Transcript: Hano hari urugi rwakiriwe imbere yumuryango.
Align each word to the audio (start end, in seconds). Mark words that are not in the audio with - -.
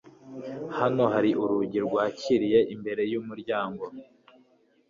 Hano 0.79 1.03
hari 1.13 1.31
urugi 1.43 1.77
rwakiriwe 1.85 2.59
imbere 2.73 3.01
yumuryango. 3.11 3.83